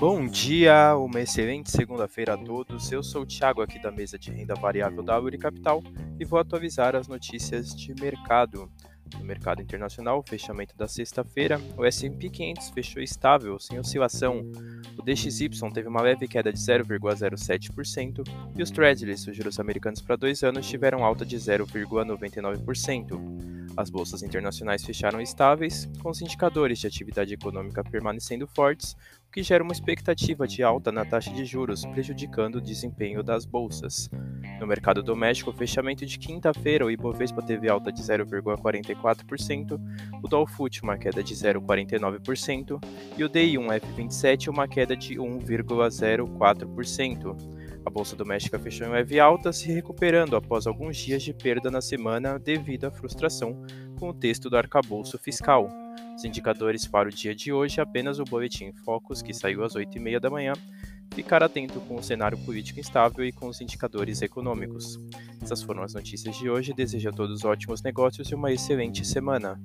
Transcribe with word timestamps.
Bom 0.00 0.26
dia, 0.26 0.96
uma 0.96 1.20
excelente 1.20 1.70
segunda-feira 1.70 2.32
a 2.32 2.38
todos. 2.38 2.90
Eu 2.90 3.02
sou 3.02 3.20
o 3.20 3.26
Thiago 3.26 3.60
aqui 3.60 3.78
da 3.78 3.90
mesa 3.90 4.18
de 4.18 4.30
renda 4.30 4.54
variável 4.54 5.02
da 5.02 5.20
Uri 5.20 5.36
Capital 5.36 5.82
e 6.18 6.24
vou 6.24 6.38
atualizar 6.38 6.96
as 6.96 7.06
notícias 7.06 7.76
de 7.76 7.94
mercado. 8.00 8.72
No 9.18 9.24
mercado 9.26 9.60
internacional, 9.60 10.24
fechamento 10.26 10.74
da 10.74 10.88
sexta-feira, 10.88 11.60
o 11.76 11.84
S&P 11.84 12.30
500 12.30 12.70
fechou 12.70 13.02
estável, 13.02 13.58
sem 13.58 13.78
oscilação. 13.78 14.40
O 14.98 15.02
DXY 15.02 15.50
teve 15.74 15.88
uma 15.88 16.00
leve 16.00 16.26
queda 16.26 16.50
de 16.50 16.58
0,07% 16.58 18.26
e 18.56 18.62
os 18.62 18.70
Treasuries, 18.70 19.26
os 19.26 19.36
juros 19.36 19.60
americanos 19.60 20.00
para 20.00 20.16
dois 20.16 20.42
anos, 20.42 20.66
tiveram 20.66 21.04
alta 21.04 21.26
de 21.26 21.36
0,99%. 21.36 23.59
As 23.80 23.88
bolsas 23.88 24.22
internacionais 24.22 24.84
fecharam 24.84 25.22
estáveis, 25.22 25.88
com 26.02 26.10
os 26.10 26.20
indicadores 26.20 26.78
de 26.78 26.86
atividade 26.86 27.32
econômica 27.32 27.82
permanecendo 27.82 28.46
fortes, 28.46 28.94
o 29.26 29.30
que 29.32 29.42
gera 29.42 29.64
uma 29.64 29.72
expectativa 29.72 30.46
de 30.46 30.62
alta 30.62 30.92
na 30.92 31.02
taxa 31.02 31.30
de 31.30 31.46
juros, 31.46 31.86
prejudicando 31.86 32.56
o 32.56 32.60
desempenho 32.60 33.22
das 33.22 33.46
bolsas. 33.46 34.10
No 34.60 34.66
mercado 34.66 35.02
doméstico, 35.02 35.50
fechamento 35.50 36.04
de 36.04 36.18
quinta-feira, 36.18 36.84
o 36.84 36.90
Ibovespa 36.90 37.40
teve 37.40 37.70
alta 37.70 37.90
de 37.90 38.02
0,44%, 38.02 39.80
o 40.22 40.28
Dow 40.28 40.46
Foot 40.46 40.82
uma 40.82 40.98
queda 40.98 41.24
de 41.24 41.34
0,49% 41.34 42.78
e 43.16 43.24
o 43.24 43.30
DI1F27 43.30 44.48
uma 44.48 44.68
queda 44.68 44.94
de 44.94 45.14
1,04%. 45.14 47.59
A 47.84 47.90
bolsa 47.90 48.14
doméstica 48.14 48.58
fechou 48.58 48.86
em 48.86 48.90
leve 48.90 49.18
alta, 49.18 49.52
se 49.52 49.72
recuperando 49.72 50.36
após 50.36 50.66
alguns 50.66 50.96
dias 50.96 51.22
de 51.22 51.32
perda 51.32 51.70
na 51.70 51.80
semana 51.80 52.38
devido 52.38 52.84
à 52.84 52.90
frustração 52.90 53.64
com 53.98 54.10
o 54.10 54.14
texto 54.14 54.50
do 54.50 54.56
arcabouço 54.56 55.18
fiscal. 55.18 55.68
Os 56.14 56.24
indicadores 56.24 56.86
para 56.86 57.08
o 57.08 57.12
dia 57.12 57.34
de 57.34 57.52
hoje, 57.52 57.80
apenas 57.80 58.18
o 58.18 58.24
boletim 58.24 58.72
Focus, 58.84 59.22
que 59.22 59.32
saiu 59.32 59.64
às 59.64 59.74
8h30 59.74 60.20
da 60.20 60.28
manhã, 60.28 60.52
ficar 61.14 61.42
atento 61.42 61.80
com 61.80 61.96
o 61.96 62.02
cenário 62.02 62.38
político 62.38 62.78
instável 62.78 63.24
e 63.24 63.32
com 63.32 63.48
os 63.48 63.60
indicadores 63.60 64.20
econômicos. 64.22 64.98
Essas 65.42 65.62
foram 65.62 65.82
as 65.82 65.94
notícias 65.94 66.36
de 66.36 66.48
hoje. 66.50 66.74
Desejo 66.74 67.08
a 67.08 67.12
todos 67.12 67.44
ótimos 67.44 67.82
negócios 67.82 68.28
e 68.30 68.34
uma 68.34 68.52
excelente 68.52 69.04
semana. 69.06 69.58